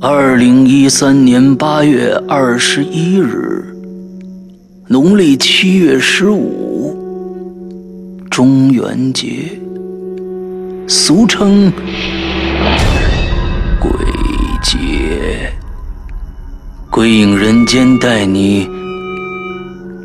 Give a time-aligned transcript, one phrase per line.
[0.00, 3.76] 二零一三年八月二十一日，
[4.86, 6.96] 农历七月十五，
[8.30, 9.58] 中元节，
[10.86, 11.72] 俗称
[13.80, 13.90] 鬼
[14.62, 15.52] 节。
[16.88, 18.70] 鬼影人间带你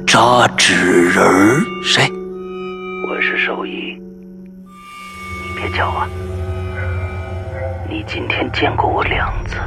[0.07, 0.73] 扎纸
[1.09, 1.61] 人儿。
[1.83, 2.11] 谁？
[8.01, 9.57] 你今天见过我两次。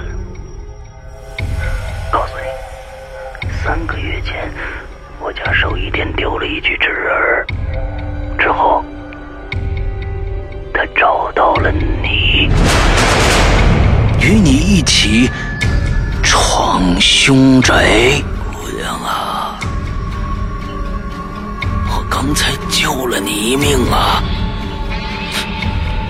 [2.10, 4.52] 告诉你，三个月前，
[5.20, 7.46] 我家寿衣店丢了一具纸人，
[8.36, 8.84] 之后
[10.74, 12.50] 他找到了你，
[14.20, 15.30] 与你一起
[16.24, 18.20] 闯凶宅。
[18.52, 19.60] 姑娘啊，
[21.86, 24.20] 我刚才救了你一命啊！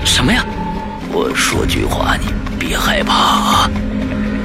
[0.06, 0.43] 什么呀？
[1.16, 2.27] 我说句话，你
[2.59, 3.70] 别害怕啊！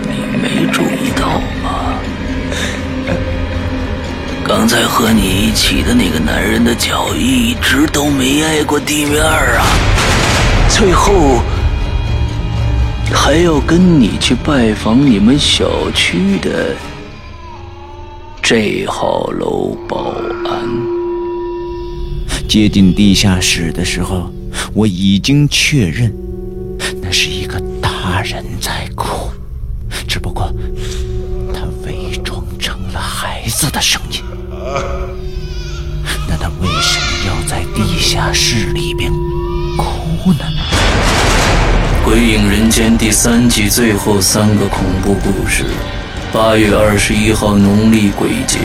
[0.03, 1.98] 你没注意到吗？
[4.48, 9.66] 刚才和你一起的那个男人的脚一直都没挨过地面啊！
[10.70, 11.42] 最后
[13.11, 16.76] 还要跟你去拜访你们小区的
[18.44, 20.14] 这号楼保
[20.45, 20.70] 安。
[22.48, 24.31] 接近地下室的时候，
[24.73, 26.11] 我已经确认，
[28.22, 29.31] 人在哭，
[30.08, 30.53] 只不过
[31.53, 34.22] 他伪装成了孩子的声音。
[36.28, 39.11] 那他为什么要在地下室里边
[39.78, 40.45] 哭呢？
[42.06, 45.66] 《鬼影人间》第三季最后三个恐怖故事，
[46.31, 48.59] 八月二十一号农历鬼节，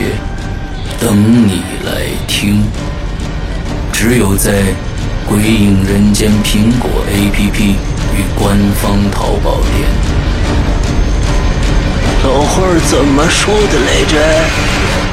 [0.99, 2.63] 等你来听。
[3.93, 4.51] 只有在
[5.27, 7.75] 《鬼影人间》苹果 APP
[8.17, 9.89] 与官方淘宝店。
[12.23, 15.04] 老话怎么说的来着？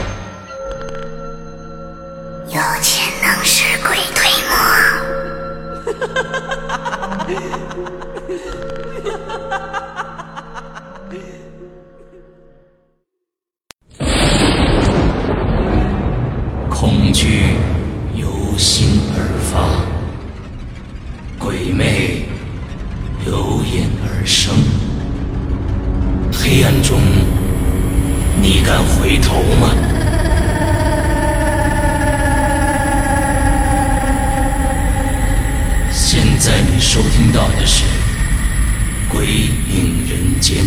[39.12, 40.64] 鬼影人间》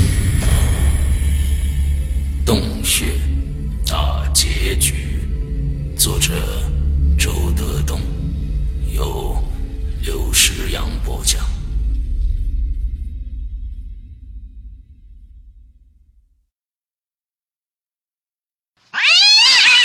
[2.45, 3.17] 洞穴
[3.87, 5.19] 大结局。
[5.97, 6.31] 作者
[7.17, 7.99] 周德东，
[8.93, 9.43] 由
[10.03, 11.43] 刘诗阳播讲。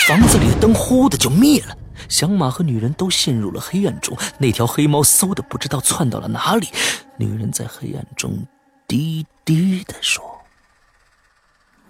[0.06, 1.74] 房子里的灯忽的就灭了，
[2.10, 4.14] 响马和女人都陷入了黑暗中。
[4.38, 6.68] 那条黑猫嗖的不知道窜到了哪里。
[7.20, 8.46] 女人在黑暗中
[8.88, 10.24] 低低的说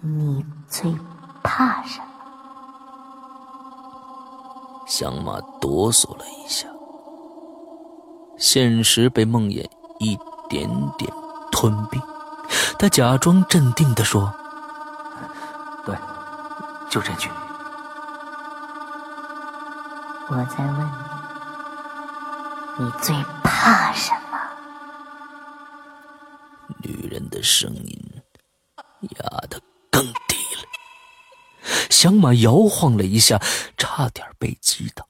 [0.01, 0.93] 你最
[1.41, 2.05] 怕什么？
[4.85, 6.67] 响马哆嗦了一下，
[8.37, 9.65] 现实被梦魇
[9.99, 11.09] 一点点
[11.49, 12.01] 吞并。
[12.77, 14.33] 他假装镇定地说
[15.85, 15.95] ：“对，
[16.89, 17.29] 就这句。
[20.27, 20.91] 我在问
[22.79, 24.20] 你，你最怕什么？
[27.41, 28.21] 的声音
[29.01, 29.59] 压得
[29.89, 31.89] 更低了。
[31.89, 33.41] 响马摇晃了一下，
[33.77, 35.07] 差点被击倒。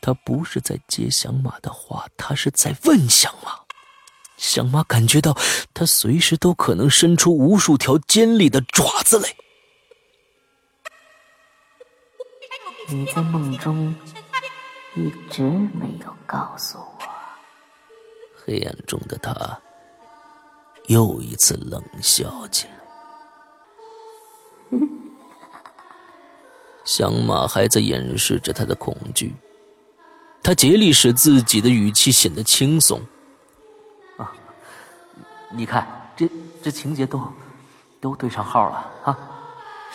[0.00, 3.58] 他不是在接响马的话，他是在问响马。
[4.36, 5.36] 响马感觉到
[5.74, 9.28] 他随时都可能伸出无数条尖利的爪子来。
[12.88, 13.92] 你在梦中
[14.94, 16.98] 一直没有告诉我。
[18.44, 19.32] 黑暗中的他
[20.86, 22.72] 又一次冷笑起来。
[26.84, 29.34] 响马还在掩饰着他的恐惧，
[30.42, 33.00] 他竭力使自己的语气显得轻松。
[34.18, 34.32] 啊，
[35.52, 36.28] 你看，这
[36.62, 37.22] 这情节都
[38.00, 39.16] 都对上号了啊！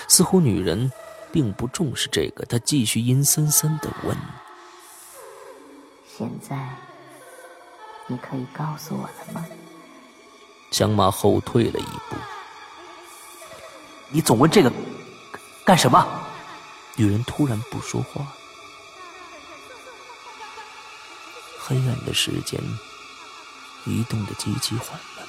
[0.08, 0.90] 似乎女人
[1.32, 4.16] 并不重视这个，她继续阴森森的问
[6.08, 6.70] ：“现在
[8.08, 9.46] 你可以告诉我了吗？”
[10.72, 12.16] 响马后退了一步。
[14.10, 14.72] 你总问这个
[15.66, 16.08] 干什么？
[16.96, 18.26] 女人突然不说话。
[21.60, 22.60] 黑暗的时间
[23.86, 25.28] 移动的极其缓慢，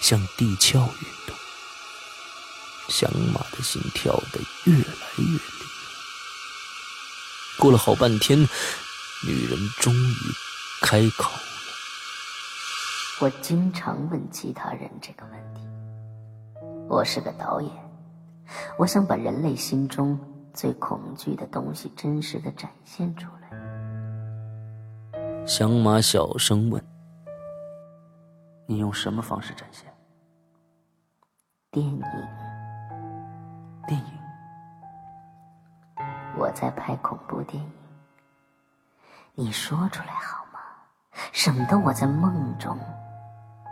[0.00, 1.36] 像地壳运动。
[2.88, 5.44] 响马的心跳得越来越厉害。
[7.58, 8.40] 过了好半天，
[9.24, 10.16] 女人终于
[10.82, 11.57] 开口了。
[13.20, 15.66] 我经常问其他人这个问题。
[16.88, 17.70] 我是个导演，
[18.78, 20.16] 我想把人类心中
[20.54, 23.48] 最恐惧的东西真实的展现出来。
[25.44, 26.80] 响马小声问
[28.66, 29.92] ：“你用什么方式展现？”
[31.72, 32.00] 电影。
[33.88, 34.12] 电影。
[36.36, 37.72] 我在拍恐怖电影。
[39.34, 40.60] 你说出来好吗？
[41.32, 42.78] 省得我在梦中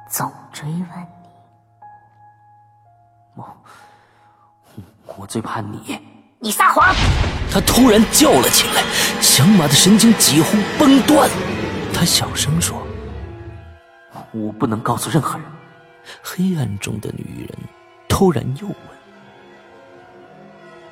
[0.09, 1.29] 总追问你。
[3.35, 3.57] 我
[5.19, 6.01] 我最怕你，
[6.39, 6.95] 你撒谎！
[7.51, 8.83] 他突然叫了起来，
[9.21, 11.29] 响马的神经几乎崩断。
[11.93, 12.81] 他小声说
[14.33, 15.47] ：“我不能告诉任何人。”
[16.23, 17.59] 黑暗中的女人
[18.09, 18.77] 突然又问：“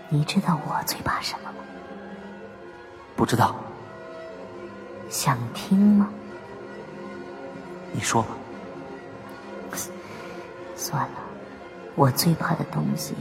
[0.09, 1.59] 你知道我最怕什么吗
[3.15, 3.55] ？”“不知道。
[5.09, 6.09] ”“想听吗
[7.93, 8.29] ？”“你说吧。
[10.85, 11.19] ”“算了。”
[11.97, 13.15] 我最怕的东西，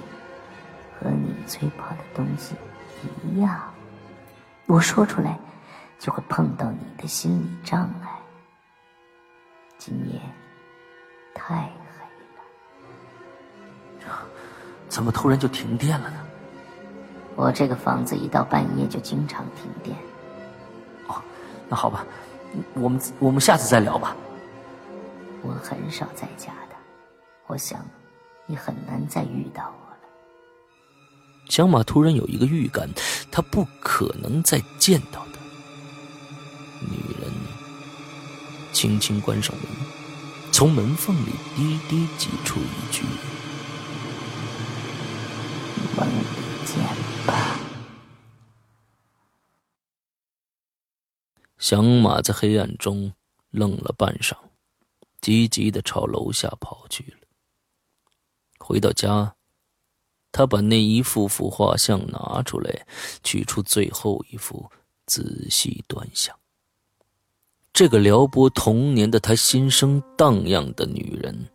[1.00, 2.56] 和你最怕的东西
[3.24, 3.62] 一样。
[4.66, 5.38] 我说出来，
[6.00, 8.10] 就会碰到你的心理障碍。
[9.78, 10.20] 今夜
[11.36, 11.62] 太黑
[14.08, 14.12] 了，
[14.90, 16.18] 怎么突然就停电了呢？
[17.36, 19.96] 我这个房子一到半夜就经常停电。
[21.08, 21.22] 哦，
[21.70, 22.06] 那好吧，
[22.74, 24.16] 我们我们下次再聊吧。
[25.42, 26.63] 我很少在家的，
[27.48, 27.86] 我想。
[28.46, 30.00] 你很难再遇到我了。
[31.50, 32.90] 小马突然有一个预感，
[33.32, 35.40] 他不可能再见到他。
[36.82, 37.32] 女人
[38.74, 39.66] 轻轻关上门，
[40.52, 43.04] 从门缝里低低挤出一句
[45.96, 46.26] ：“梦里
[46.66, 46.84] 见
[47.26, 47.58] 吧。”
[51.58, 53.14] 小马在黑暗中
[53.52, 54.36] 愣了半晌，
[55.22, 57.23] 急急的朝楼下跑去了。
[58.64, 59.36] 回到家，
[60.32, 62.88] 他把那一幅幅画像拿出来，
[63.22, 64.72] 取出最后一幅，
[65.06, 66.34] 仔细端详。
[67.74, 71.50] 这个撩拨童年的他心生荡漾的女人，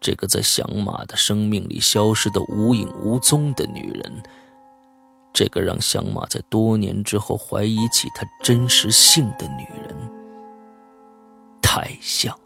[0.00, 4.22] 这个在响马的生命里消失的无影无踪的女人，
[5.32, 9.96] 这个让响马在多年之后怀疑起他真实性的女人，
[11.62, 12.36] 太像。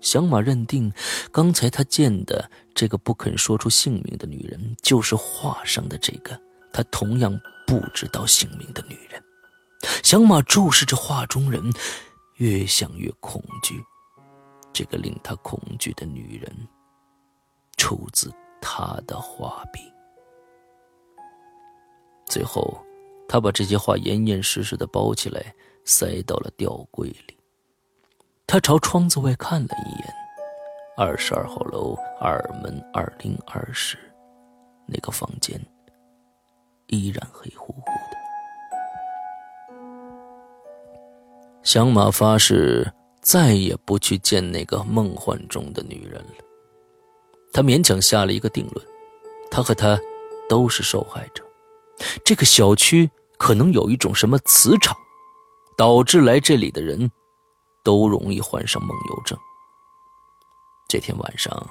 [0.00, 0.92] 响马认定，
[1.30, 6.40] 刚才他见的这个不肯说出姓名的女人，就是画上的这个
[6.72, 9.22] 他同样不知道姓名的女人。
[10.02, 11.72] 响马注视着画中人，
[12.36, 13.82] 越想越恐惧。
[14.72, 16.68] 这个令他恐惧的女人，
[17.76, 19.80] 出自他的画笔。
[22.26, 22.80] 最后，
[23.28, 25.52] 他把这些画严严实实的包起来，
[25.84, 27.39] 塞到了吊柜里。
[28.52, 30.12] 他朝窗子外看了一眼，
[30.96, 33.96] 二十二号楼二门二零二室，
[34.88, 35.64] 那个房间
[36.88, 38.16] 依然黑乎乎的。
[41.62, 46.44] 响马发誓再也不去见那个梦幻中的女人了。
[47.52, 48.84] 他勉强下了一个定论：
[49.48, 49.96] 他和她
[50.48, 51.44] 都是受害者。
[52.24, 54.96] 这个小区可能有一种什么磁场，
[55.76, 57.08] 导致来这里的人。
[57.82, 59.38] 都容易患上梦游症。
[60.88, 61.66] 这天晚上，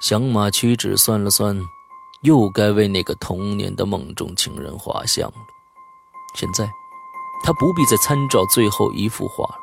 [0.00, 1.56] 响马屈指算了算，
[2.22, 5.36] 又该为那个童年的梦中情人画像了。
[6.34, 6.68] 现在，
[7.44, 9.60] 他不必再参照最后一幅画了，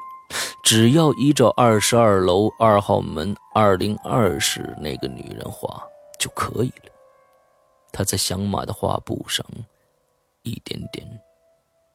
[0.64, 5.84] 只要依照二十二楼二号门二零二室那个女人画
[6.20, 6.92] 就可以了。
[7.92, 9.46] 他在响马的画布上
[10.44, 11.06] 一点点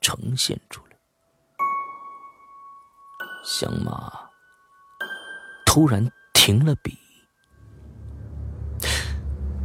[0.00, 0.91] 呈现出来。
[3.42, 4.12] 响马
[5.66, 6.96] 突然停了笔，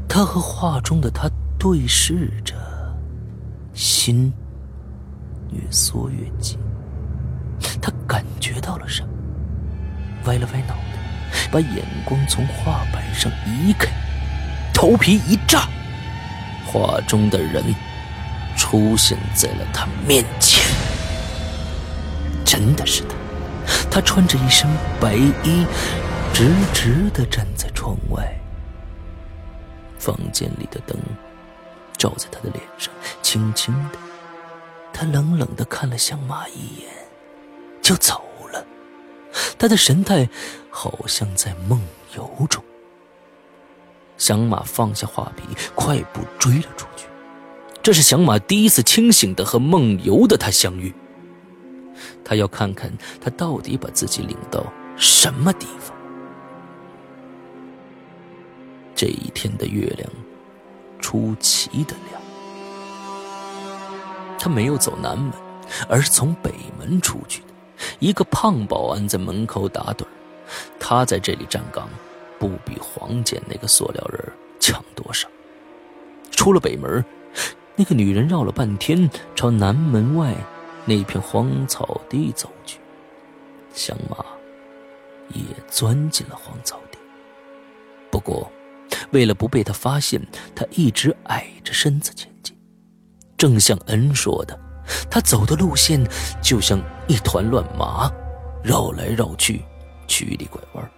[0.10, 1.30] 他和画中的他
[1.60, 2.56] 对视着，
[3.74, 4.34] 心
[5.52, 6.58] 越缩越紧。
[7.80, 9.10] 他感觉到了什么，
[10.26, 13.92] 歪了歪脑袋，把眼光从画板上移开，
[14.74, 15.68] 头皮一炸，
[16.66, 17.64] 画中的人
[18.56, 20.66] 出现在了他面前，
[22.44, 23.16] 真的是他。
[23.98, 24.70] 他穿着一身
[25.02, 25.66] 白衣，
[26.32, 28.40] 直直的站在窗外。
[29.98, 30.96] 房间里的灯
[31.98, 33.98] 照在他的脸上，轻轻的。
[34.94, 36.92] 他冷冷的看了向马一眼，
[37.82, 38.24] 就走
[38.54, 38.64] 了。
[39.58, 40.30] 他的神态
[40.70, 41.82] 好像在梦
[42.16, 42.64] 游中。
[44.20, 45.42] 响马放下画笔，
[45.74, 47.08] 快步追了出去。
[47.82, 50.94] 这是响马第一次清醒的和梦游的他相遇。
[52.24, 55.96] 他要看看他到底把自己领到什么地方。
[58.96, 60.10] 这一天的月亮
[61.00, 62.22] 出奇的亮。
[64.40, 65.32] 他没有走南门，
[65.88, 67.48] 而是从北门出去的。
[68.00, 70.06] 一个胖保安在门口打盹
[70.80, 71.88] 他在这里站岗。
[72.40, 75.28] 不比黄简那个塑料人强多少。
[76.30, 77.04] 出了北门，
[77.76, 80.36] 那个女人绕了半天，朝南门外
[80.88, 82.80] 那片荒草地走去。
[83.74, 84.26] 香马
[85.30, 86.98] 也钻进了荒草地。
[88.10, 88.52] 不过，
[89.12, 90.20] 为了不被他发现，
[90.56, 92.58] 他一直矮着身子前进。
[93.38, 94.60] 正像恩说的，
[95.12, 96.04] 他走的路线
[96.42, 98.10] 就像一团乱麻，
[98.64, 99.62] 绕来绕去，
[100.08, 100.92] 曲里拐弯。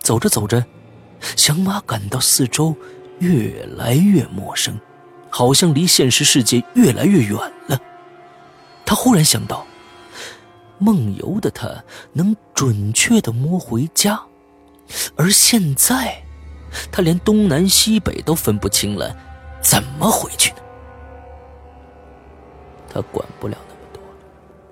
[0.00, 0.64] 走着走着，
[1.36, 2.74] 响马感到四周
[3.20, 4.76] 越来越陌生，
[5.30, 7.36] 好像离现实世界越来越远
[7.68, 7.78] 了。
[8.86, 9.66] 他忽然想到，
[10.78, 11.68] 梦游的他
[12.12, 14.18] 能准确的摸回家，
[15.16, 16.22] 而现在，
[16.92, 19.14] 他连东南西北都分不清了，
[19.60, 20.58] 怎么回去呢？
[22.88, 24.24] 他管不了那么多了。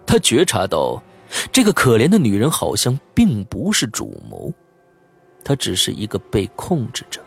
[0.07, 1.03] 他觉察到，
[1.51, 4.53] 这个可怜的女人好像并不是主谋。
[5.43, 7.21] 他只是一个被控制者，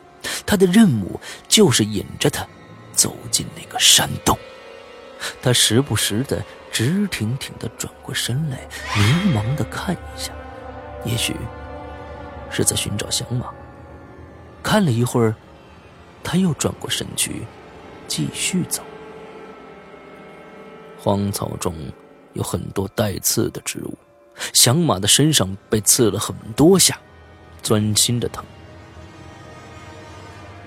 [0.46, 2.48] 他的任务就是引着他
[2.94, 4.36] 走进那个山洞。
[5.42, 10.32] 他时不时的直挺挺的转过身来，迷茫的看一下，
[11.04, 11.36] 也许
[12.50, 13.48] 是在寻找响马。
[14.62, 15.36] 看了一会儿，
[16.24, 17.46] 他又转过身去，
[18.08, 18.84] 继续走。
[21.00, 21.74] 荒草中
[22.34, 23.98] 有很多带刺的植物，
[24.54, 26.98] 响马的身上被刺了很多下。
[27.64, 28.46] 钻心的疼。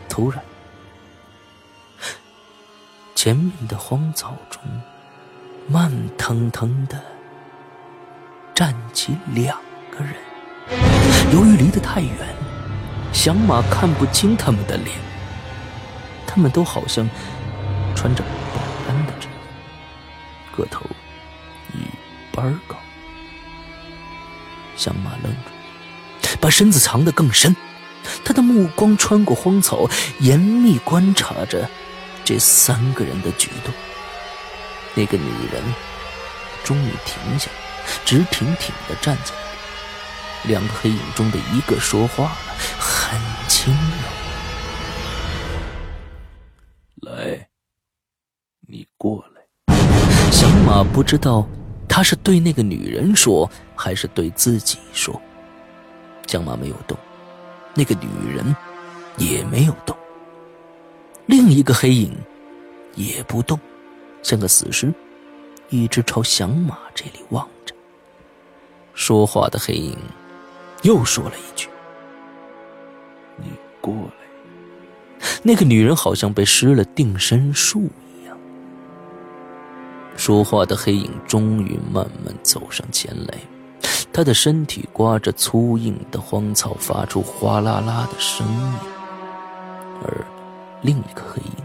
[0.06, 0.42] 突然，
[3.14, 4.60] 前面的荒草中，
[5.72, 7.00] 慢腾腾的
[8.52, 9.56] 站起两
[9.96, 10.14] 个人。
[11.32, 12.12] 由于离得太远，
[13.12, 14.96] 响马看不清他们的脸。
[16.26, 17.08] 他们都好像
[17.94, 19.28] 穿着保安的制
[20.50, 20.84] 服，个头
[21.72, 21.78] 一
[22.34, 22.76] 般高。
[24.76, 26.36] 响马愣住。
[26.40, 27.54] 把身子藏得更深，
[28.24, 31.68] 他的目光穿过荒草，严密观察着
[32.24, 33.72] 这三个人的举动。
[34.94, 35.62] 那个女人
[36.64, 37.50] 终于停下，
[38.04, 40.52] 直挺挺的站在那里。
[40.52, 42.36] 两个黑影中的一个说话了，
[42.78, 43.18] 很
[43.48, 43.78] 轻柔
[47.10, 47.48] ：“来，
[48.66, 49.40] 你过来。”
[50.32, 51.46] 小马不知道
[51.88, 55.20] 他是对那个女人说，还是对自己说。
[56.26, 56.96] 江马没有动，
[57.74, 58.56] 那个女人
[59.16, 59.96] 也没有动。
[61.26, 62.16] 另一个黑影
[62.94, 63.58] 也不动，
[64.22, 64.92] 像个死尸，
[65.68, 67.74] 一直朝响马这里望着。
[68.94, 69.96] 说话的黑影
[70.82, 71.68] 又说了一句
[73.36, 73.46] ：“你
[73.80, 78.38] 过来。”那个女人好像被施了定身术一样。
[80.16, 83.38] 说话的黑影终于慢慢走上前来。
[84.12, 88.74] 他的身体刮着粗硬的荒草，发出哗啦啦的声音。
[90.02, 90.26] 而
[90.82, 91.64] 另一个黑影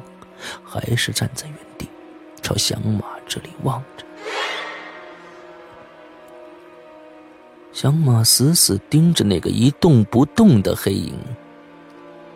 [0.63, 1.47] 还是站在，
[2.45, 4.05] 朝响马这里望着。
[7.73, 11.15] 响马死死盯着那个一动不动的黑影，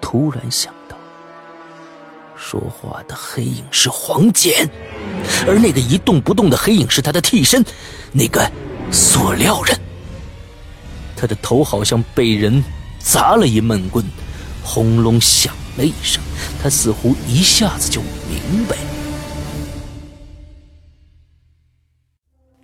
[0.02, 0.98] 突然想到，
[2.36, 4.68] 说话的黑影是黄简，
[5.48, 7.64] 而那个一动不动的黑影是他的替身，
[8.12, 8.52] 那个
[8.92, 9.80] 塑料人。
[11.16, 12.64] 他的头好像被人
[12.98, 14.04] 砸了一闷棍，
[14.64, 16.20] 轰隆响了一声。
[16.64, 18.76] 他似乎一下子就明白，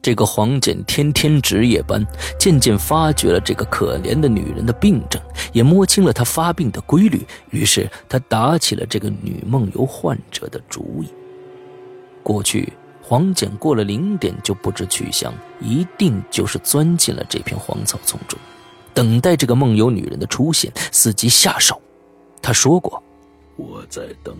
[0.05, 2.05] 这个黄简天天值夜班，
[2.37, 5.19] 渐渐发觉了这个可怜的女人的病症，
[5.51, 7.25] 也摸清了她发病的规律。
[7.49, 11.07] 于是他打起了这个女梦游患者的主意。
[12.21, 12.71] 过去
[13.01, 18.39] 黄简过了零点就不知去向，一定就是钻进了这片荒草丛中。
[18.93, 21.81] 等待这个梦游女人的出现，伺机下手。
[22.43, 23.01] 他说过
[23.57, 24.37] ：“我在等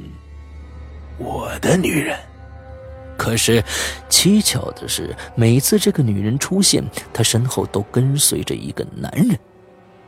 [1.18, 2.16] 我的女人。”
[3.18, 3.64] 可是，
[4.10, 9.38] 蹊跷的是，每次这个女人出现，她身后都跟随着一个男人，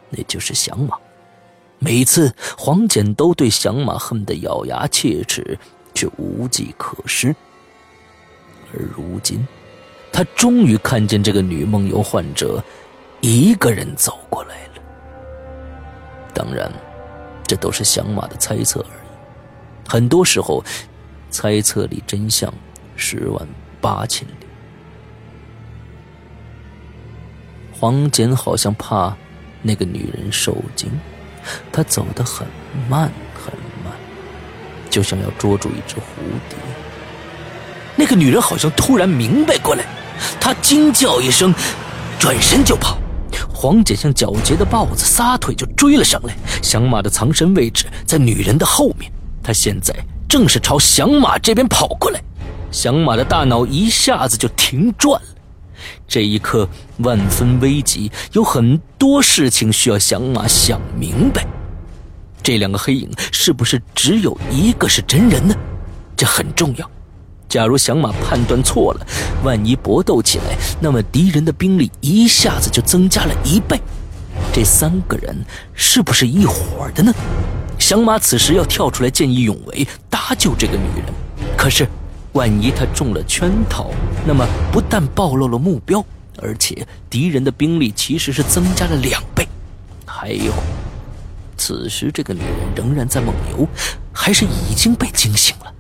[0.09, 0.97] 那就是响马。
[1.79, 5.57] 每次黄简都对响马恨得咬牙切齿，
[5.93, 7.35] 却无计可施。
[8.73, 9.47] 而如今，
[10.11, 12.63] 他终于看见这个女梦游患者。
[13.19, 14.73] 一个人走过来了。
[16.35, 16.71] 当然，
[17.47, 19.89] 这都是响马的猜测而已。
[19.89, 20.63] 很多时候，
[21.31, 22.53] 猜测里真相
[22.97, 23.47] 十万
[23.79, 24.31] 八千里。
[27.71, 29.15] 黄简好像怕
[29.61, 30.89] 那个女人受惊，
[31.71, 32.45] 他走得很
[32.89, 33.53] 慢很
[33.85, 33.93] 慢，
[34.89, 36.01] 就像要捉住一只蝴
[36.49, 36.57] 蝶。
[37.95, 39.85] 那个女人好像突然明白过来，
[40.39, 41.53] 她惊叫一声，
[42.19, 42.97] 转身就跑。
[43.53, 46.35] 黄简像狡黠的豹子，撒腿就追了上来。
[46.61, 49.11] 响马的藏身位置在女人的后面，
[49.43, 49.93] 他现在
[50.27, 52.21] 正是朝响马这边跑过来。
[52.77, 55.27] 响马的大脑一下子就停转了。
[56.07, 56.69] 这一刻
[56.99, 61.43] 万分危急，有很多事情需要响马想明白。
[62.43, 65.55] 这两个黑影是不是只有一个是真人呢？
[66.15, 66.87] 这很重要。
[67.49, 69.07] 假如响马判断错了，
[69.43, 73.81] 万一搏斗起来，那么敌人的兵力一下子就增加了一倍。
[74.53, 75.35] 这三个人
[75.73, 77.11] 是不是一伙的呢？
[77.79, 81.05] 响马此时要跳出来见义勇为，搭救这个女人。
[81.57, 81.87] 可是，
[82.37, 83.89] 万一他中了圈套，
[84.23, 86.05] 那么不但暴露了目标，
[86.39, 89.47] 而且敌人的兵力其实是增加了两倍。
[90.05, 90.53] 还有，
[91.57, 93.67] 此时这个女人仍然在梦游，
[94.13, 95.73] 还是已经被惊醒了？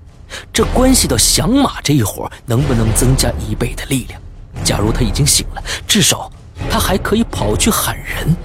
[0.51, 4.19] 这关系到响马这一伙能不能增加一倍的力量。
[4.63, 6.31] 假如他已经醒了，至少
[6.71, 8.35] 他还可以跑去喊人。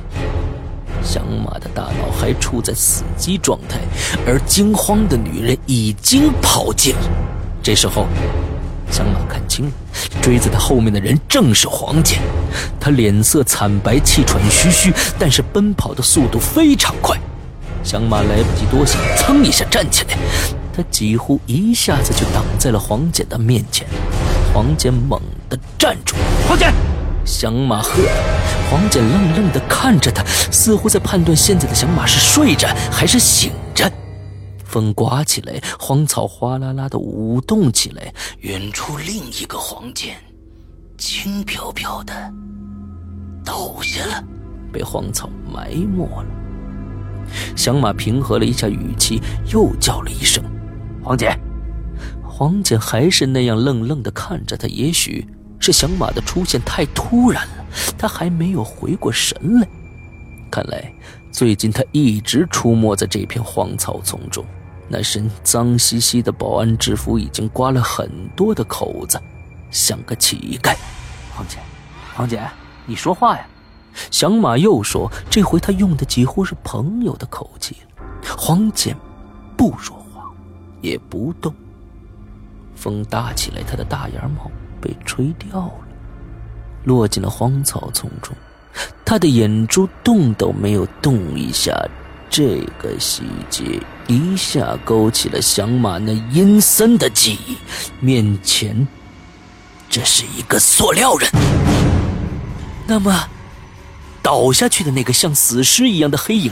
[1.03, 3.81] 响马的大脑还处在死机状态，
[4.27, 7.01] 而惊慌的女人已经跑进了。
[7.63, 8.07] 这时候，
[8.91, 9.73] 响马看清了，
[10.21, 12.19] 追在他后面的人正是黄简。
[12.81, 17.17] 他脸色惨白，气喘吁吁，但是奔跑的速度非常快。
[17.85, 20.19] 响马来不及多想，噌一下站起来。
[20.75, 23.87] 他几乎一下子就挡在了黄简的面前，
[24.53, 26.17] 黄简猛地站住，
[26.49, 26.73] 黄简，
[27.25, 28.03] 响马喝，
[28.71, 33.57] 黄简愣愣地看着他，似乎在判断现在的响马是睡着还是醒着。
[34.73, 40.17] 风刮起来，荒草哗啦啦地舞动起来，远处另一个黄简，
[40.97, 42.15] 轻飘飘的
[43.45, 44.25] 倒下了，
[44.73, 46.27] 被荒草埋没了。
[47.55, 49.21] 响马平和了一下语气，
[49.53, 50.43] 又叫了一声。
[51.05, 51.39] 黄姐，
[52.27, 54.67] 黄姐还是那样愣愣地看着他。
[54.69, 55.29] 也许
[55.61, 57.67] 是响马的出现太突然了，
[57.99, 59.69] 他还没有回过神来。
[60.51, 60.91] 看来
[61.31, 64.43] 最近他一直出没在这片荒草丛中。
[64.89, 69.21] 那身脏兮兮的保安制服已经刮了很多的口子，
[69.71, 70.75] 像个乞丐。
[71.35, 71.59] 黄姐，
[72.15, 72.43] 黄姐，
[72.87, 73.47] 你说话呀！
[74.11, 78.05] 响马又说，这回他用的几乎是朋友的口气了。
[78.37, 78.97] 黄姐
[79.57, 80.03] 不说话。
[80.83, 81.55] 也不动。
[82.75, 85.73] 风大起来，他的大檐帽被吹掉了，
[86.83, 88.35] 落进了荒草丛中。
[89.05, 91.73] 他的眼珠动都没有动一下。
[92.33, 97.59] 这个细节一下勾起了响马那阴森的记忆。
[98.01, 98.89] 面前，
[99.91, 101.31] 这是一个塑料人。
[102.87, 103.29] 那么，
[104.23, 106.51] 倒下去的那个像死尸一样的黑影，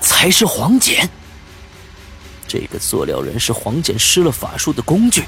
[0.00, 1.08] 才是黄简。
[2.48, 5.22] 这个塑料人是黄简施了法术的工具，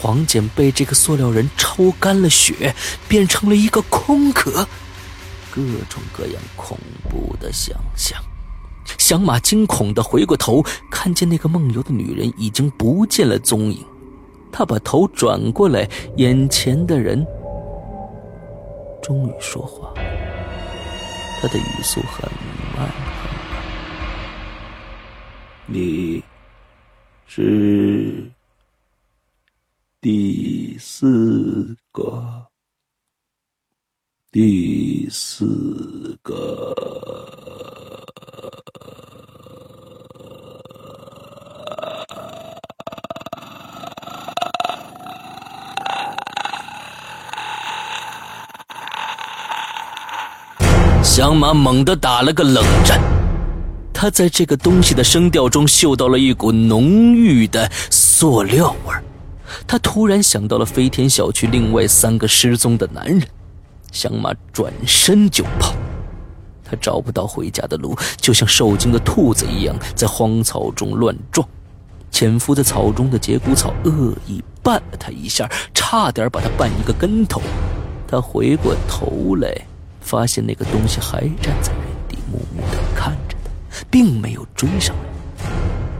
[0.00, 2.74] 黄简被这个塑料人抽干了血，
[3.06, 4.66] 变成了一个空壳。
[5.52, 6.76] 各种各样恐
[7.08, 8.20] 怖的想象。
[8.98, 13.84] 小马惊恐的回过头，看见那个梦游的女人已经不见了踪影。
[14.50, 17.26] 他把头转过来，眼前的人
[19.02, 19.92] 终于说话，
[21.40, 22.42] 他的语速很慢
[22.74, 22.90] 很慢。
[25.66, 26.22] 你。
[27.26, 28.30] 是
[30.00, 32.46] 第四个，
[34.30, 37.43] 第四个。
[51.16, 53.00] 响马猛地打了个冷战。
[53.92, 59.00] 他在这个东西的声调中嗅到了一股浓郁的塑料味儿，
[59.64, 63.22] 他突然想到了飞天小区另外三个失踪的男人，
[63.92, 65.72] 响马转身就跑，
[66.64, 71.48] 他找不到回家的路，就像受惊的兔子一样在荒草中乱撞，
[72.10, 77.40] 潜伏在草中的节骨草恶意绊了他一下，差点把他绊一个跟头，
[78.04, 79.56] 他回过头来，
[80.04, 83.50] 发现那个东西还站在原地，木木地看着他。
[83.90, 84.94] 并没有追上
[85.38, 85.50] 来，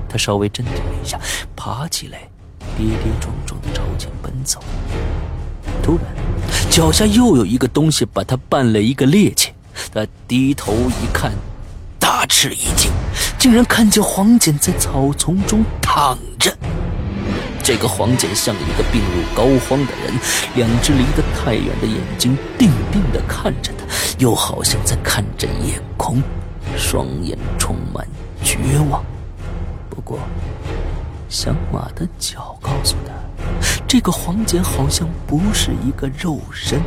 [0.08, 1.18] 他稍微镇定了一下，
[1.56, 2.28] 爬起来，
[2.76, 4.60] 跌跌撞撞地朝前奔走。
[5.82, 9.50] 突然，脚下又有一个东西把他绊了一个趔趄，
[9.92, 11.32] 他低头一看，
[11.98, 12.92] 大吃一惊，
[13.38, 16.56] 竟然看见黄简在草丛中躺着。
[17.64, 20.14] 这个黄简像一个病入膏肓的人，
[20.54, 23.86] 两只离得太远的眼睛定定地看着他，
[24.18, 26.22] 又好像在看着夜空，
[26.76, 28.06] 双眼充满
[28.42, 28.58] 绝
[28.90, 29.02] 望。
[29.88, 30.18] 不过，
[31.30, 33.12] 小马的脚告诉他，
[33.88, 36.82] 这个黄简好像不是一个肉身，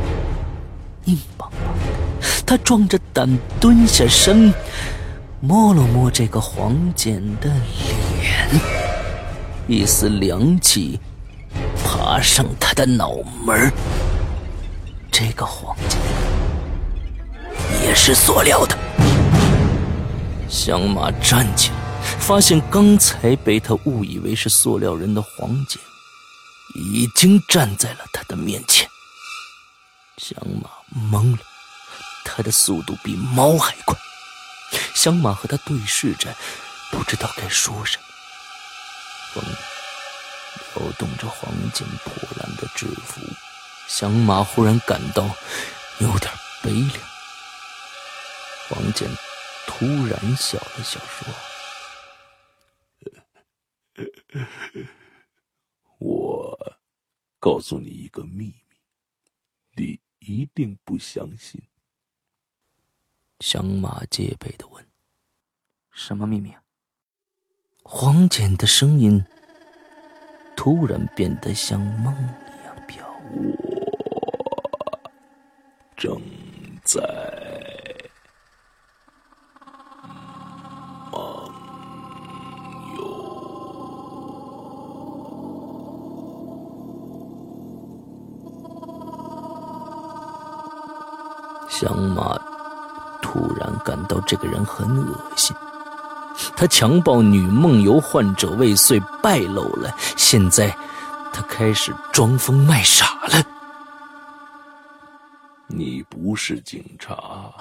[1.06, 2.28] 硬邦邦的。
[2.46, 4.54] 他壮着胆蹲下身，
[5.40, 8.87] 摸了摸这个黄简的脸。
[9.68, 10.98] 一丝凉气
[11.84, 13.12] 爬上他的脑
[13.44, 13.70] 门
[15.12, 16.00] 这个黄金
[17.82, 18.74] 也是塑料的。
[20.48, 21.76] 香马站起来，
[22.18, 25.78] 发现刚才被他误以为是塑料人的黄金
[26.74, 28.88] 已经站在了他的面前。
[30.16, 30.70] 香马
[31.12, 31.38] 懵了，
[32.24, 33.94] 他的速度比猫还快。
[34.94, 36.34] 香马和他对视着，
[36.90, 38.07] 不知道该说什么。
[39.40, 43.20] 风摇动着黄金破烂的制服，
[43.88, 45.24] 响马忽然感到
[46.00, 47.08] 有点悲凉。
[48.68, 49.08] 黄简
[49.66, 51.32] 突然笑了笑，说
[55.98, 56.76] ：“我
[57.38, 58.76] 告诉你一个秘密，
[59.74, 61.62] 你一定不相信。”
[63.40, 64.86] 响马戒备的问
[65.92, 66.62] ：“什么秘密？”啊
[67.90, 69.24] 黄简的声音
[70.54, 73.02] 突然变得像梦一样飘。
[73.32, 75.00] 我
[75.96, 76.20] 正
[76.84, 77.00] 在
[81.10, 81.50] 梦
[82.94, 83.00] 游。
[91.70, 92.36] 香马
[93.22, 95.56] 突然感到这个人很恶心。
[96.56, 100.70] 他强暴女梦游患者未遂败露了，现在
[101.32, 103.44] 他开始装疯卖傻了。
[105.66, 107.52] 你不是警察，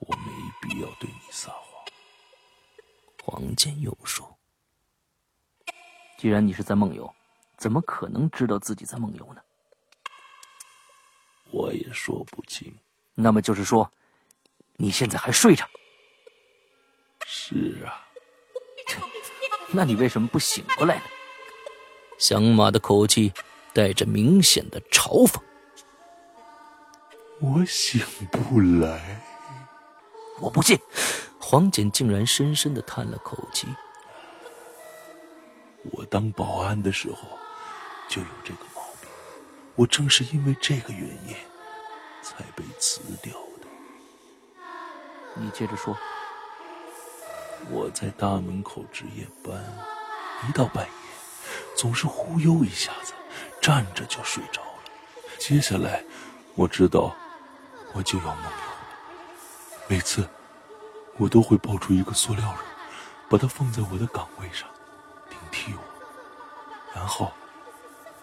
[0.00, 1.60] 我没必要对你撒谎。
[3.24, 4.36] 黄建又说
[6.18, 7.10] ：“既然你是在梦游，
[7.56, 9.40] 怎么可能知道自己在梦游呢？”
[11.50, 12.76] 我也说不清。
[13.14, 13.90] 那么就是说，
[14.76, 15.66] 你现在还睡着？
[17.36, 18.06] 是啊，
[19.72, 21.02] 那你为什么不醒过来呢？
[22.16, 23.32] 响马的口气
[23.72, 25.40] 带着明显的嘲讽。
[27.40, 29.20] 我醒不来。
[30.38, 30.78] 我不信。
[31.40, 33.66] 黄简竟然深深的叹了口气。
[35.90, 37.36] 我当保安的时候
[38.08, 39.10] 就有这个毛病，
[39.74, 41.34] 我正是因为这个原因
[42.22, 43.66] 才被辞掉的。
[45.34, 45.98] 你接着说。
[47.70, 49.54] 我在大门口值夜班，
[50.48, 50.92] 一到半夜，
[51.76, 53.12] 总是忽悠一下子，
[53.60, 54.82] 站着就睡着了。
[55.38, 56.04] 接下来，
[56.54, 57.14] 我知道
[57.92, 58.86] 我就要梦游了。
[59.88, 60.28] 每次，
[61.16, 62.58] 我都会抱出一个塑料人，
[63.28, 64.68] 把它放在我的岗位上，
[65.28, 65.80] 顶替我。
[66.94, 67.32] 然后，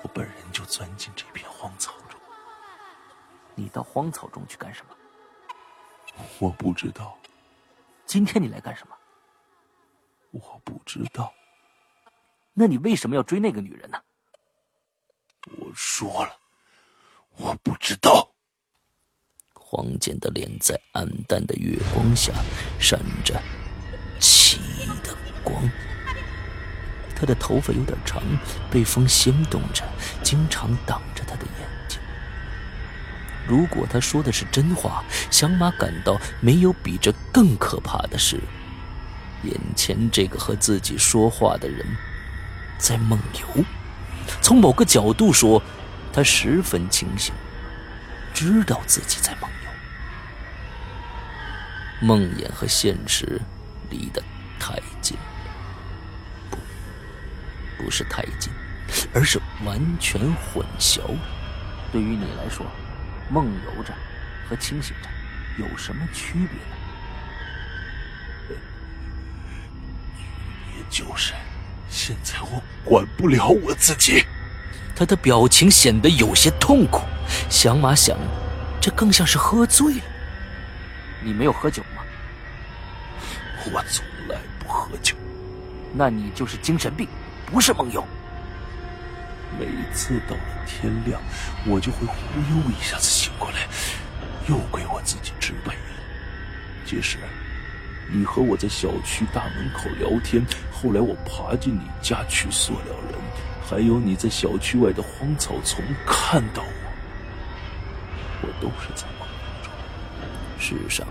[0.02, 2.20] 我本人就钻进这片荒草中。
[3.56, 4.96] 你到荒草中去干什么？
[6.40, 7.18] 我不知道。
[8.06, 8.96] 今天你来干什么？
[10.32, 11.34] 我不知道，
[12.54, 14.02] 那你为什么要追那个女人呢？
[15.58, 16.38] 我说了，
[17.38, 18.30] 我不知道。
[19.54, 22.34] 黄简的脸在暗淡的月光下
[22.80, 23.42] 闪着
[24.20, 25.70] 奇异的光，
[27.16, 28.22] 他的头发有点长，
[28.70, 29.84] 被风掀动着，
[30.24, 32.00] 经常挡着他的眼睛。
[33.48, 38.40] 如果他说的是真话，小马感到没有比这更可怕的事。
[39.44, 41.86] 眼前这个和自己说话的人，
[42.78, 43.48] 在梦游。
[44.42, 45.62] 从某个角度说，
[46.14, 47.34] 他十分清醒，
[48.34, 49.70] 知道自己在梦游。
[52.08, 53.42] 梦魇和现实
[53.90, 54.24] 离得
[54.60, 55.18] 太近，
[56.50, 56.58] 不，
[57.78, 58.52] 不是太近，
[59.14, 61.02] 而是完全混淆。
[61.92, 62.66] 对于你来说，
[63.30, 63.94] 梦游着
[64.48, 65.10] 和清醒着
[65.64, 66.78] 有什么区别呢？
[70.92, 71.32] 就是，
[71.90, 74.26] 现在我管不了我自己。
[74.94, 77.02] 他的表情显得有些痛苦。
[77.50, 78.18] 响马想，
[78.82, 80.02] 这更像是喝醉了。
[81.24, 82.04] 你没有喝酒吗？
[83.72, 85.16] 我从来不喝酒。
[85.94, 87.08] 那你就是精神病，
[87.46, 88.06] 不是梦游。
[89.58, 91.22] 每次到了天亮，
[91.66, 92.14] 我就会忽
[92.50, 93.68] 悠一下子醒过来，
[94.48, 95.82] 又归我自己支配了。
[96.86, 97.18] 解释。
[98.14, 103.18] 你和我在小区大门口聊天，后来我爬进你家取塑料人，
[103.66, 106.62] 还有你在小区外的荒草丛看到
[108.42, 109.26] 我，我都是在梦
[109.64, 109.72] 中。
[110.60, 111.08] 世上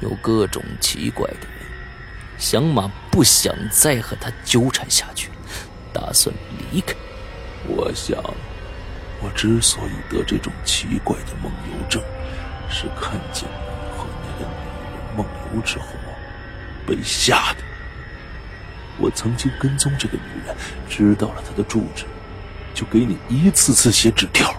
[0.00, 1.68] 有各种奇怪的人，
[2.36, 5.30] 响马不想再和他纠缠下去，
[5.92, 6.34] 打算
[6.72, 6.94] 离开。
[7.68, 8.18] 我想，
[9.22, 12.02] 我之所以得这种奇怪的梦游症，
[12.68, 15.86] 是看见你和那个女人梦游之后。
[16.88, 17.58] 被吓的，
[18.96, 20.56] 我曾经跟踪这个女人，
[20.88, 22.06] 知道了她的住址，
[22.72, 24.50] 就给你一次次写纸条，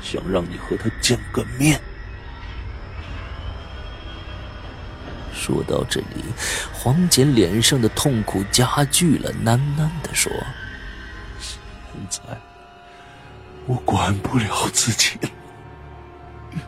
[0.00, 1.80] 想让你和她见个面。
[5.34, 6.06] 说到这里，
[6.72, 10.30] 黄简脸上的痛苦加剧了，喃喃的说
[11.40, 11.58] ：“现
[12.08, 12.20] 在
[13.66, 15.28] 我管不了自己了。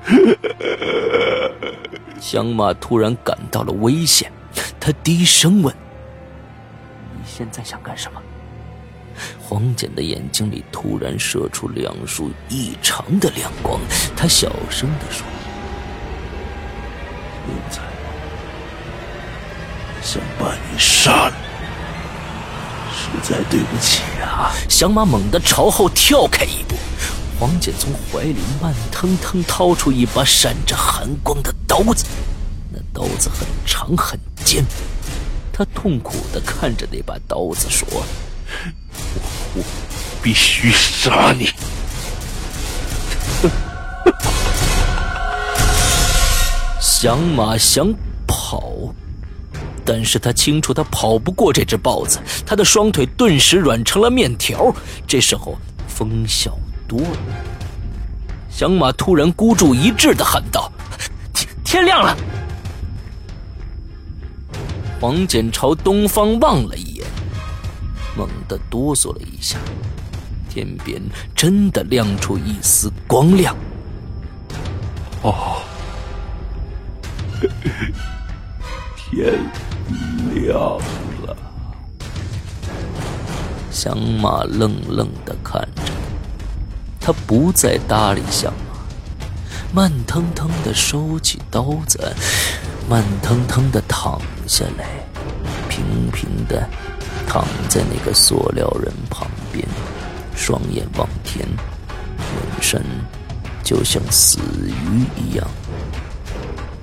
[2.21, 4.31] ”香马突然感到了危险。
[4.81, 5.75] 他低声问
[7.15, 8.21] ：“你现在想干什么？”
[9.43, 13.81] 黄简的眼睛里突然射出两束异常的亮光，
[14.17, 15.27] 他小声的说
[17.45, 17.83] ：“现在
[20.01, 21.35] 想把你杀了，
[22.93, 26.77] 实在对不起啊！”响马猛地朝后跳开一步，
[27.41, 32.07] 黄简从怀里慢腾腾掏出一把闪着寒光的刀子。
[32.71, 34.17] 那刀子很长很
[34.49, 34.65] 尖，
[35.53, 37.87] 他痛苦的看着那把刀子说
[39.53, 39.63] ：“我
[40.23, 41.51] 必须杀你！”
[46.81, 47.93] 响马想
[48.27, 48.73] 跑，
[49.85, 54.75] 但是他清楚他跑不过这只豹子，他的双腿顿时软成了面条。
[55.07, 56.59] 这时候风小
[56.89, 57.19] 多了，
[58.51, 60.73] 响马突然孤注一掷的喊道
[61.35, 62.17] ：“天天亮了！”
[65.01, 67.07] 黄简朝东方望了一眼，
[68.17, 69.57] 猛地哆嗦了一下，
[70.49, 71.01] 天边
[71.37, 73.57] 真的亮出一丝光亮。
[75.23, 75.63] 哦，
[78.97, 79.39] 天
[80.35, 80.59] 亮
[81.25, 81.37] 了。
[83.71, 85.83] 响马愣愣的看着
[86.99, 88.53] 他，不再搭理响
[89.73, 92.13] 马，慢腾腾的收起刀子。
[92.89, 95.07] 慢腾腾的躺下来，
[95.69, 96.67] 平平的
[97.27, 99.63] 躺在那个塑料人旁边，
[100.35, 102.83] 双眼望天，眼神
[103.63, 105.47] 就像死鱼一样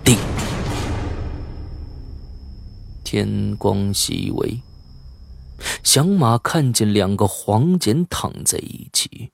[0.04, 0.16] 定。
[3.04, 4.62] 天光熹微，
[5.84, 9.32] 响马看见两个黄简躺在一起，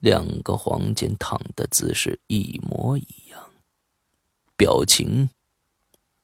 [0.00, 3.38] 两个黄简躺的姿势一模一样，
[4.56, 5.28] 表情。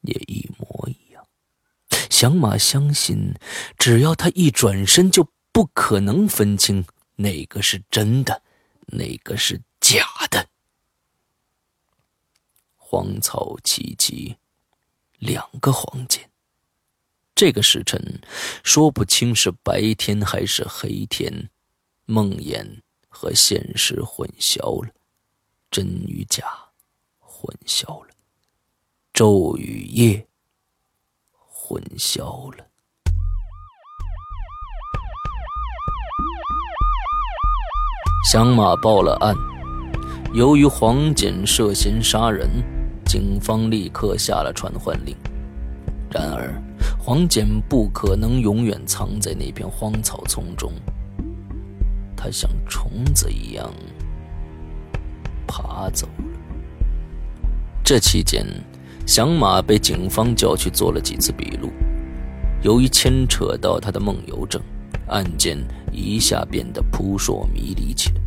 [0.02, 1.26] 也一模一样。
[2.08, 3.34] 响马相信，
[3.78, 6.84] 只要他一转身，就不可能分清
[7.16, 8.42] 哪个是真的，
[8.86, 10.48] 哪个是假的。
[12.76, 14.36] 荒草萋萋，
[15.18, 16.30] 两个黄间。
[17.34, 18.20] 这个时辰，
[18.62, 21.48] 说不清是白天还是黑天，
[22.04, 24.90] 梦魇和现实混淆了，
[25.70, 26.44] 真与假
[27.18, 28.09] 混淆了。
[29.20, 30.26] 昼与夜
[31.30, 32.64] 混淆了。
[38.32, 39.36] 响马报了案，
[40.32, 42.48] 由于黄简涉嫌杀人，
[43.04, 45.14] 警方立刻下了传唤令。
[46.10, 46.54] 然而，
[46.98, 50.72] 黄简不可能永远藏在那片荒草丛中，
[52.16, 53.70] 他像虫子一样
[55.46, 56.24] 爬走了。
[57.84, 58.46] 这期间。
[59.06, 61.70] 响马被警方叫去做了几次笔录，
[62.62, 64.60] 由于牵扯到他的梦游症，
[65.08, 65.58] 案件
[65.90, 68.20] 一下变得扑朔迷离起来。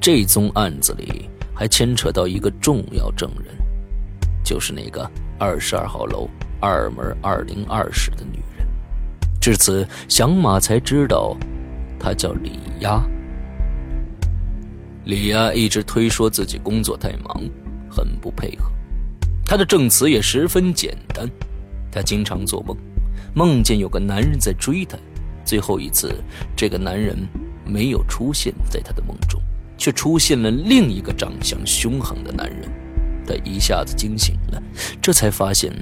[0.00, 3.54] 这宗案子里还牵扯到一个重要证人，
[4.42, 6.28] 就是那个二十二号楼
[6.60, 8.66] 二门二零二室的女人。
[9.40, 11.36] 至此，响马才知道，
[12.00, 13.00] 她叫李丫。
[15.04, 17.40] 李丫一直推说自己工作太忙，
[17.88, 18.72] 很不配合。
[19.48, 21.30] 他的证词也十分简单，
[21.92, 22.76] 他经常做梦，
[23.32, 24.98] 梦见有个男人在追他。
[25.44, 26.12] 最后一次，
[26.56, 27.16] 这个男人
[27.64, 29.40] 没有出现在他的梦中，
[29.78, 32.68] 却出现了另一个长相凶狠的男人。
[33.24, 34.60] 他一下子惊醒了，
[35.00, 35.72] 这才发现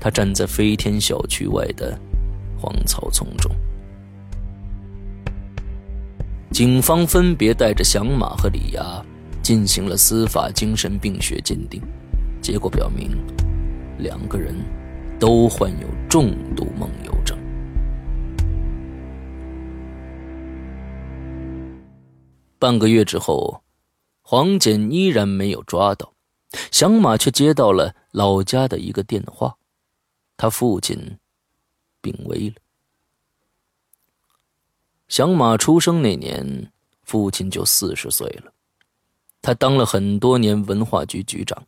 [0.00, 1.96] 他站在飞天小区外的
[2.58, 3.54] 荒草丛中。
[6.50, 9.00] 警方分别带着响马和李亚
[9.42, 11.80] 进行了司法精神病学鉴定。
[12.42, 13.16] 结果表明，
[13.98, 14.52] 两个人
[15.20, 17.38] 都患有重度梦游症。
[22.58, 23.62] 半个月之后，
[24.22, 26.12] 黄简依然没有抓到，
[26.72, 29.56] 响马却接到了老家的一个电话，
[30.36, 31.16] 他父亲
[32.00, 32.56] 病危了。
[35.06, 36.72] 响马出生那年，
[37.04, 38.52] 父亲就四十岁了。
[39.40, 41.64] 他当了很多年文化局局长。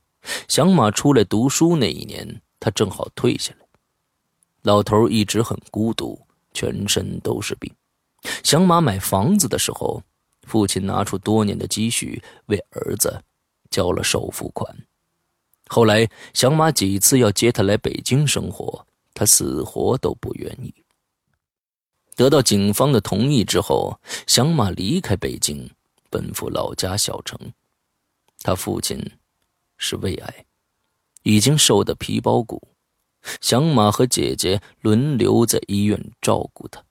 [0.49, 3.67] 响马出来读书那一年，他正好退下来。
[4.63, 6.21] 老头一直很孤独，
[6.53, 7.73] 全身都是病。
[8.43, 10.03] 响马买房子的时候，
[10.45, 13.23] 父亲拿出多年的积蓄为儿子
[13.71, 14.75] 交了首付款。
[15.67, 20.75] 后来，响马几次要接他来北京生活，他死活都不愿意。
[22.17, 25.71] 得到警方的同意之后，响马离开北京，
[26.11, 27.39] 奔赴老家小城。
[28.41, 28.99] 他父亲
[29.77, 30.47] 是胃癌，
[31.23, 32.69] 已经瘦得皮包骨。
[33.41, 36.85] 响马和姐姐轮流在医院照顾他。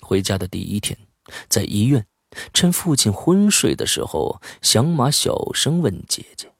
[0.00, 0.98] 回家的第一天，
[1.48, 2.04] 在医院，
[2.52, 6.52] 趁父亲昏睡的时候，响马小声问姐姐：“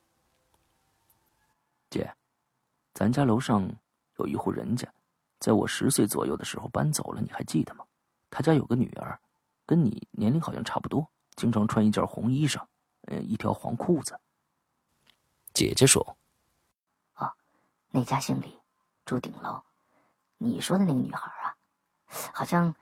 [1.90, 2.14] 姐，
[2.94, 3.68] 咱家楼上
[4.18, 4.86] 有一户人家。”
[5.40, 7.84] 在我十岁左右的时候搬走了，你还记得吗？
[8.30, 9.18] 他家有个女儿，
[9.66, 12.62] 跟你年龄好像差不多，经常穿一件红衣裳，
[13.06, 14.16] 呃，一条黄裤子。
[15.52, 16.16] 姐姐说
[17.16, 17.30] ：“哦，
[17.90, 18.58] 那家姓李，
[19.04, 19.62] 住顶楼。
[20.38, 21.54] 你说的那个女孩啊，
[22.32, 22.74] 好像，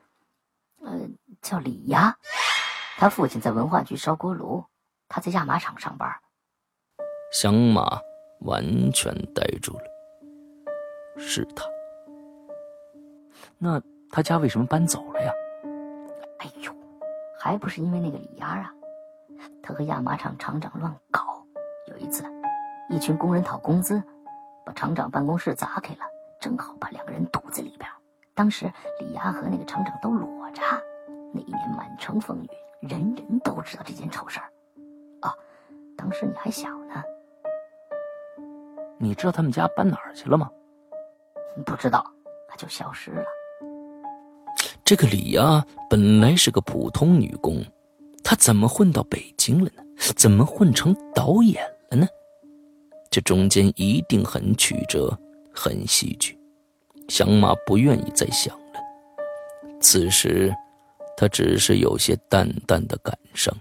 [0.82, 1.08] 呃，
[1.42, 2.16] 叫李丫。
[2.96, 4.64] 她父亲在文化局烧锅炉，
[5.08, 6.08] 她在亚麻厂上班。”
[7.32, 8.00] 响马
[8.40, 9.84] 完全呆住了。
[11.18, 11.66] 是他。
[13.58, 15.32] 那他家为什么搬走了呀？
[16.38, 16.72] 哎呦，
[17.38, 18.72] 还不是因为那个李丫啊！
[19.62, 21.44] 他和亚麻厂厂长乱搞，
[21.88, 22.22] 有一次，
[22.90, 24.02] 一群工人讨工资，
[24.64, 26.00] 把厂长办公室砸开了，
[26.40, 27.88] 正好把两个人堵在里边。
[28.34, 30.62] 当时李丫和那个厂长都裸着，
[31.34, 32.48] 那一年满城风雨，
[32.80, 34.50] 人人都知道这件丑事儿。
[35.20, 35.30] 哦，
[35.96, 37.02] 当时你还小呢。
[38.96, 40.50] 你知道他们家搬哪儿去了吗？
[41.66, 42.04] 不知道，
[42.48, 43.24] 他就消失了。
[44.82, 47.62] 这个李丫本来是个普通女工，
[48.24, 49.82] 她怎么混到北京了呢？
[50.16, 52.08] 怎么混成导演了呢？
[53.10, 55.18] 这中间一定很曲折，
[55.54, 56.38] 很戏剧。
[57.08, 58.80] 响马不愿意再想了。
[59.80, 60.54] 此时，
[61.16, 63.54] 他只是有些淡淡的感伤。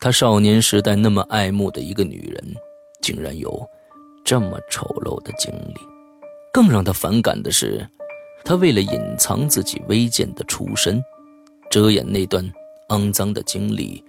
[0.00, 2.54] 他少年时代那么爱慕的一个女人，
[3.00, 3.66] 竟然有
[4.24, 5.80] 这么丑陋的经历。
[6.52, 7.88] 更让他反感的是。
[8.46, 11.02] 他为了隐藏自己微贱的出身，
[11.70, 12.44] 遮掩那段
[12.90, 14.04] 肮脏的经历，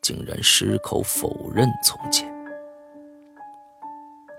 [0.00, 2.33] 竟然矢口否认从前。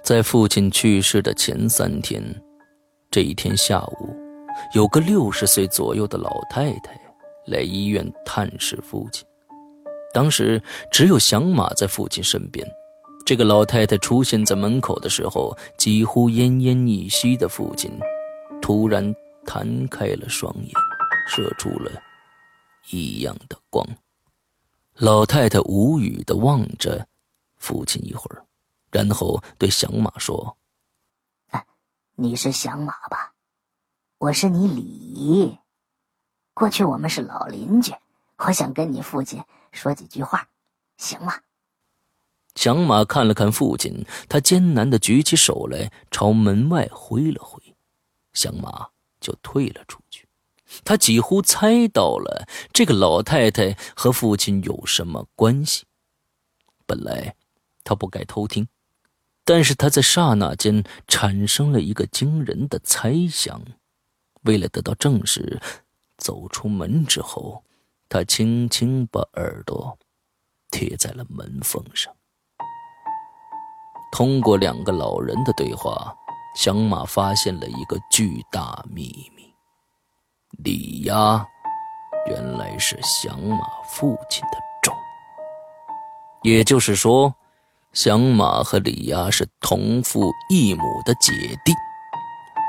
[0.06, 2.24] 在父亲去世的前三天，
[3.10, 4.16] 这一天下午，
[4.76, 6.96] 有个六十岁左右的老太太
[7.48, 9.26] 来医院探视父亲。
[10.14, 12.64] 当时只有响马在父亲身边。
[13.26, 17.92] 这个老太太出现在门口的时候，几乎奄奄一息的父亲，
[18.62, 19.14] 突然。
[19.48, 20.72] 弹开了双眼，
[21.28, 21.92] 射出了
[22.90, 23.88] 异样的光。
[24.98, 27.06] 老太太无语的望着
[27.60, 28.44] 父亲一会儿，
[28.96, 30.56] 然后对响马说
[31.52, 31.66] ：“哎
[32.16, 33.34] 你是响马吧？
[34.20, 35.60] 我是你李姨。
[36.54, 37.94] 过去我们是老邻居，
[38.38, 40.48] 我想跟你父亲说几句话，
[40.96, 41.42] 行吗？”
[42.56, 47.62] 响马看了看父亲，他艰难的举起手来，朝门外挥了挥。
[48.32, 48.88] 响马。
[49.22, 50.28] 就退了出去。
[50.84, 55.86] 他几乎猜到了这个老太太和父亲有什么关系。
[56.86, 57.36] 本来
[57.84, 58.68] 他不该偷听，
[59.46, 63.62] 但是他在刹那间产生了一个惊人的猜想。
[64.42, 65.62] 为了得到证实，
[66.18, 67.64] 走出门之后，
[68.10, 69.98] 他轻轻把耳朵
[70.70, 72.14] 贴在了门缝上。
[74.12, 76.14] 通过两个老人的对话。
[76.56, 79.54] 响马发现了一个巨大秘密：
[80.64, 81.46] 李丫
[82.28, 84.96] 原来是响马父亲的种。
[86.44, 87.36] 也就是说，
[87.96, 91.32] 响马和李丫是同父异母的姐
[91.64, 91.74] 弟。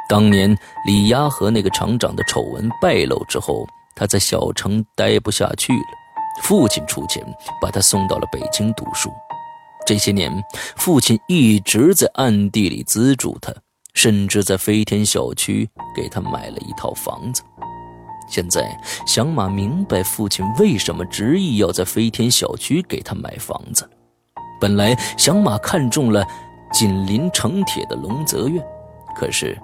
[0.09, 0.57] 当年
[0.87, 3.66] 李丫和那个厂长的丑闻败露之后，
[3.97, 5.89] 他在小城待不下去了，
[6.43, 7.22] 父亲出钱
[7.61, 9.11] 把他送到了北京读书。
[9.85, 10.33] 这些年，
[10.77, 13.53] 父亲一直在暗地里资助他。
[13.95, 17.43] 甚至在飞天小区给他买了一套房子。
[18.29, 23.89] 现在，响马明白父亲为什么执意要在飞天小区给他买房子。
[24.61, 26.25] 本来，响马看中了
[26.73, 28.65] 紧邻城铁的龙泽院。
[29.15, 29.59] 可是，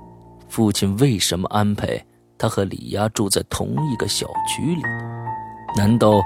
[0.48, 2.02] 父亲为什么安排
[2.38, 4.82] 他和李丫住在同一个小区里？
[5.76, 6.20] 难道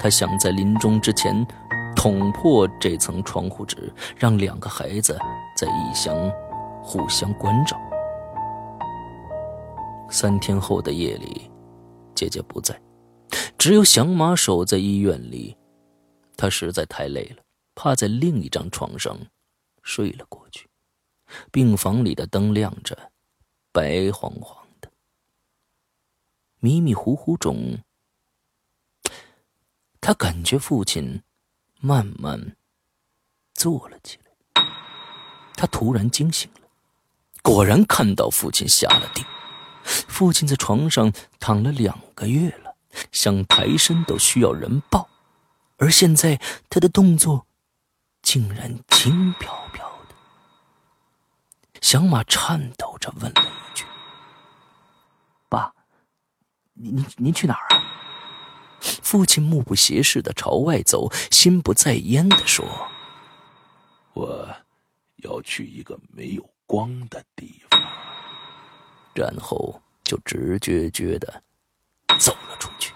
[0.00, 1.46] 他想在临终之前
[1.94, 5.18] 捅破这层窗户纸，让两个孩子
[5.56, 6.30] 在异乡
[6.82, 7.76] 互相关照？
[10.10, 11.50] 三天后的夜里，
[12.14, 12.74] 姐姐不在，
[13.58, 15.56] 只有响马守在医院里。
[16.36, 17.42] 他实在太累了，
[17.80, 19.16] 趴在另一张床上
[19.84, 20.68] 睡了过去。
[21.52, 23.12] 病房里的灯亮着，
[23.70, 24.90] 白晃晃的。
[26.58, 27.78] 迷迷糊糊中，
[30.00, 31.22] 他感觉父亲
[31.78, 32.56] 慢慢
[33.54, 34.64] 坐了起来。
[35.54, 36.68] 他突然惊醒了，
[37.44, 39.24] 果然看到父亲下了地。
[39.84, 42.74] 父亲在床上躺了两个月了，
[43.12, 45.08] 想抬身都需要人抱，
[45.76, 47.46] 而现在他的动作
[48.30, 50.14] 竟然轻飘飘的。
[51.80, 53.86] 响马颤抖着问了一句
[55.48, 55.72] ：“爸，
[56.74, 57.82] 您您您去哪儿啊？”
[59.02, 62.66] 父亲目不斜视的朝外走，心不在焉的说
[64.12, 64.46] ：“我
[65.22, 67.80] 要去一个没有光的地方。”
[69.16, 71.42] 然后就直撅撅的
[72.18, 72.92] 走了出去。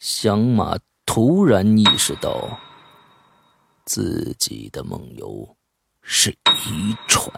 [0.00, 2.58] 响马突然意识到，
[3.84, 5.56] 自己的梦游
[6.02, 6.30] 是
[6.66, 7.32] 遗传。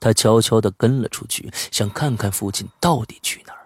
[0.00, 3.58] 他悄悄的跟了出去，想看看父亲到底去哪儿。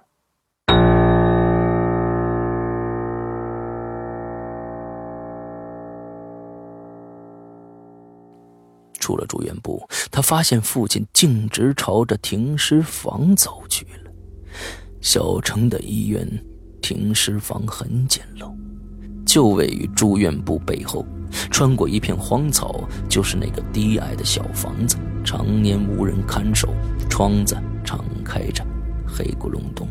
[8.98, 14.10] 出了住院部，他发现父亲径直朝着停尸房走去了。
[15.00, 16.28] 小城的医院
[16.82, 18.52] 停尸房很简陋，
[19.36, 21.04] 就位于住院部背后，
[21.50, 26.72] 穿过一片荒草，就是那个低矮的小房子，常年无人看守，
[27.10, 28.64] 窗子敞开着，
[29.06, 29.86] 黑咕隆咚。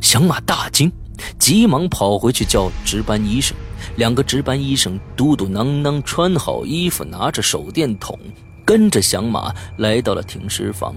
[0.00, 0.90] 响马大惊，
[1.38, 3.54] 急忙跑回去叫值班医生。
[3.96, 8.18] 两个值班医生嘟嘟囔囔，穿好衣服，拿着手电筒，
[8.64, 10.94] 跟着响马来到了停尸房。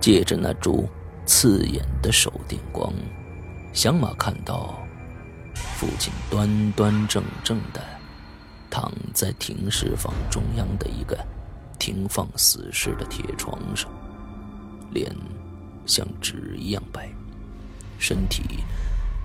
[0.00, 0.86] 借着那株
[1.24, 2.92] 刺眼的手电光，
[3.72, 4.78] 响马看到
[5.76, 7.80] 父亲端端正正的
[8.68, 11.18] 躺在停尸房中央的一个
[11.78, 13.90] 停放死尸的铁床上，
[14.90, 15.14] 脸
[15.86, 17.08] 像纸一样白，
[17.98, 18.42] 身体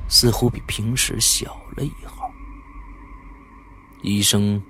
[0.08, 2.30] 似乎比平时小了一号。
[4.04, 4.62] 医生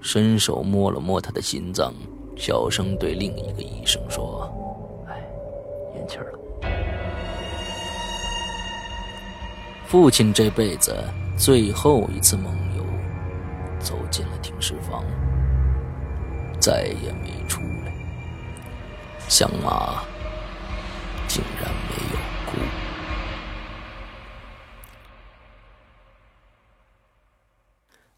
[0.00, 1.92] 伸手摸了摸他的心脏，
[2.36, 4.50] 小声对另一个医生说
[5.08, 5.20] ：“哎，
[5.94, 6.38] 咽气了。”
[9.88, 10.92] 父亲这辈子
[11.38, 12.84] 最后一次梦游，
[13.78, 15.04] 走进了停尸房，
[16.60, 17.94] 再也没出来。
[19.28, 20.02] 响马
[21.28, 22.58] 竟然没有哭。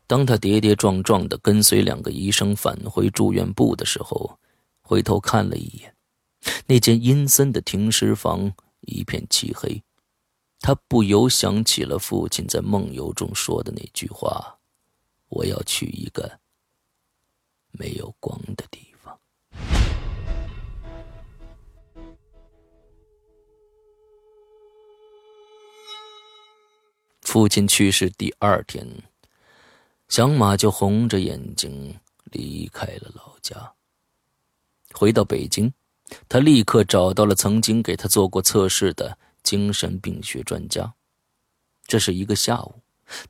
[0.07, 4.39] 当他跌跌撞撞的跟随两个医生返回住院部的时候，
[4.81, 5.95] 回头看了一眼，
[6.67, 8.51] 那间阴森的停尸房
[8.81, 9.83] 一片漆黑，
[10.61, 14.59] 他不由想起了父亲在梦游中说的那句话
[15.29, 16.39] ：“我要去一个
[17.71, 19.19] 没有光的地方。”
[27.23, 28.87] 父亲去世第二天。
[30.09, 33.75] 小马就红着眼睛离开了老家。
[34.95, 35.71] 回到北京，
[36.31, 39.19] 他立刻找到了曾经给他做过测试的
[39.49, 40.93] 精神病学专家。
[41.87, 42.83] 这是一个下午，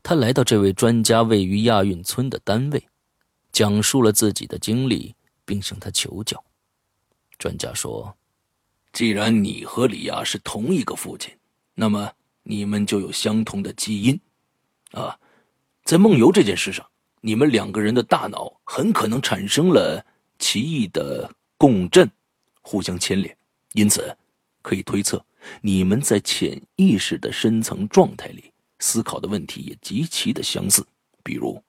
[0.03, 2.89] 他来到这位专家位于亚运村的单位，
[3.53, 5.15] 讲述了自己的经历，
[5.45, 6.43] 并向他求教。
[7.37, 8.17] 专家说
[8.91, 11.33] ：“既然你和李亚是同一个父亲，
[11.73, 12.11] 那么
[12.43, 14.19] 你们就有相同的基因，
[14.91, 15.17] 啊。”
[15.85, 16.85] 在梦游这件事上，
[17.21, 20.05] 你们两个人的大脑很可能产生了
[20.37, 22.11] 奇异的共振，
[22.59, 23.37] 互相牵连，
[23.71, 24.13] 因此
[24.61, 25.25] 可以推测，
[25.61, 30.85] 你们在潜意识的深层状态里思考的问题也极其的相似。
[31.23, 31.63] 比如，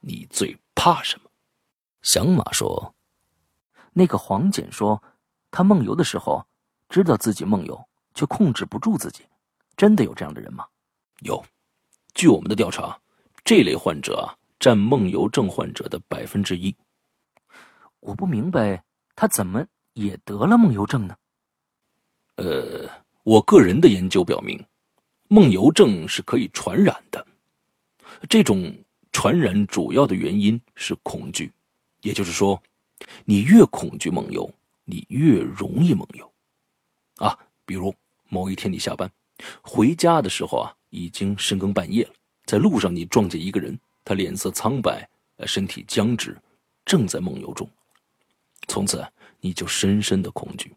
[0.00, 1.30] 你最怕什么？
[2.02, 2.94] 响马说
[3.92, 5.02] ：“那个黄简说，
[5.50, 6.46] 他梦游的时候
[6.88, 9.24] 知道自己梦游，却控制不住自己。
[9.76, 10.66] 真的有这样的人吗？”
[11.20, 11.44] 有，
[12.14, 13.00] 据我们的调查。
[13.44, 16.76] 这类患者啊，占梦游症患者的百分之一。
[18.00, 18.84] 我不明白
[19.16, 21.16] 他怎么也得了梦游症呢？
[22.38, 22.88] 呃，
[23.24, 24.64] 我个人的研究表明，
[25.26, 27.26] 梦游症是可以传染的。
[28.28, 28.72] 这种
[29.10, 31.52] 传染主要的原因是恐惧，
[32.02, 32.62] 也就是说，
[33.24, 34.48] 你越恐惧梦游，
[34.84, 36.32] 你越容易梦游。
[37.16, 37.36] 啊，
[37.66, 37.92] 比如
[38.28, 39.10] 某一天你下班
[39.60, 42.12] 回家的时候啊，已经深更半夜了，
[42.44, 45.08] 在路上你撞见一个人，他脸色苍白，
[45.38, 46.40] 呃，身体僵直，
[46.84, 47.68] 正在梦游中。
[48.68, 49.04] 从此
[49.40, 50.72] 你就深深的恐惧。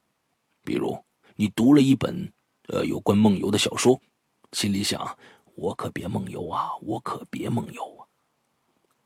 [0.63, 0.97] 比如
[1.35, 2.31] 你读了一本
[2.67, 3.99] 呃有关梦游的小说，
[4.53, 5.17] 心里想：
[5.55, 8.07] 我可别梦游啊，我可别梦游啊。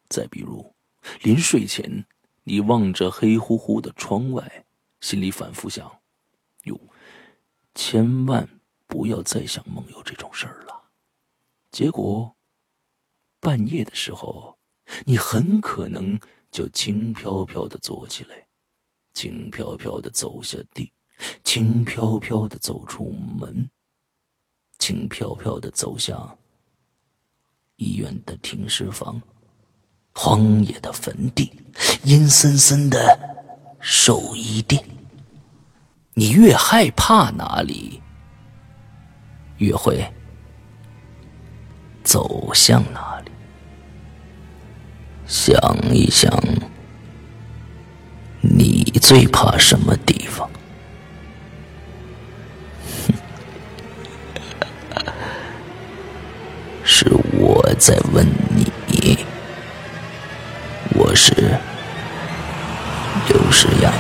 [0.10, 0.74] 再比如，
[1.22, 2.06] 临睡前
[2.44, 4.66] 你望着黑乎乎的窗外，
[5.02, 5.92] 心里反复想：
[6.64, 6.80] 哟，
[7.74, 8.48] 千万
[8.88, 10.90] 不要再想梦游这种事儿了。
[11.72, 12.36] 结果
[13.40, 14.58] 半夜的时候，
[15.06, 16.20] 你很可能
[16.52, 18.48] 就轻飘飘的坐起来。
[19.14, 20.92] 轻飘飘的走下地，
[21.44, 23.70] 轻飘飘的走出门，
[24.80, 26.38] 轻飘飘的走向
[27.78, 29.22] 医院的停尸房、
[30.14, 31.52] 荒野的坟地、
[32.04, 33.18] 阴森森的
[33.80, 34.84] 兽医店。
[36.14, 38.02] 你越害怕哪里，
[39.58, 40.06] 越会
[42.04, 43.32] 走向哪里。
[45.26, 45.56] 想
[45.94, 46.32] 一想。
[48.48, 50.48] 你最怕什么地方？
[56.98, 58.26] 是我在问
[58.56, 59.18] 你。
[60.98, 61.34] 我是
[63.28, 63.92] 刘诗阳。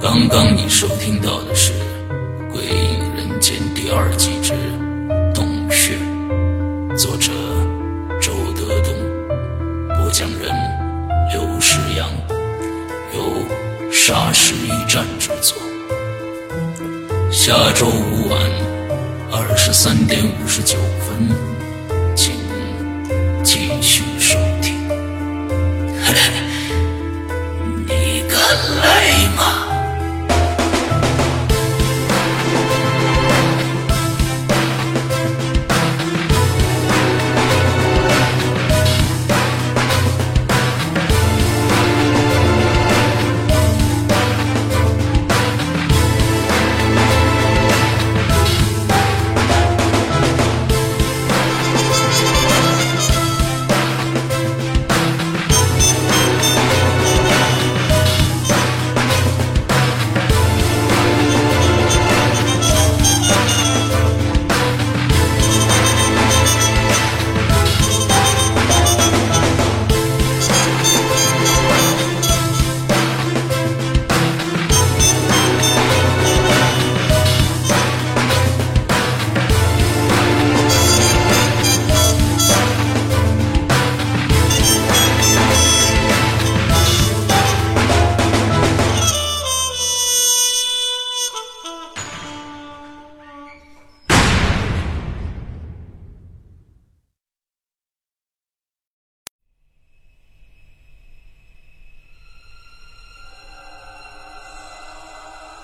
[0.00, 1.72] 刚刚你收听到的是
[3.92, 4.52] 《》二季之
[5.34, 5.96] 《洞穴》，
[6.96, 7.32] 作者
[8.20, 8.94] 周德东，
[9.98, 10.48] 播讲人
[11.32, 12.08] 刘世阳，
[13.12, 15.58] 由沙石驿站制作。
[17.32, 18.40] 下周五晚
[19.32, 21.28] 二十三点五十九分，